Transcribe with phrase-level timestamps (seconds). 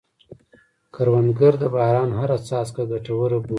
[0.95, 3.49] کروندګر د باران هره څاڅکه ګټوره بولي